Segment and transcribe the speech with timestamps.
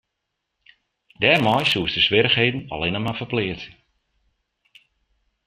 [1.21, 3.69] Dêrmei soest de swierrichheden allinne mar ferpleatse.